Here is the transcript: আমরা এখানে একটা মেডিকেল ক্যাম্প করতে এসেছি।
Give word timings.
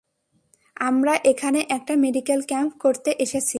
আমরা 0.81 1.13
এখানে 1.23 1.59
একটা 1.69 1.93
মেডিকেল 1.95 2.39
ক্যাম্প 2.47 2.73
করতে 2.79 3.11
এসেছি। 3.19 3.49